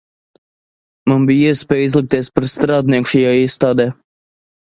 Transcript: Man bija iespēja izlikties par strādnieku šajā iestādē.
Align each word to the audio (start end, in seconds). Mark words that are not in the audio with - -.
Man 1.11 1.27
bija 1.31 1.51
iespēja 1.55 1.89
izlikties 1.89 2.31
par 2.37 2.49
strādnieku 2.55 3.11
šajā 3.13 3.35
iestādē. 3.43 3.87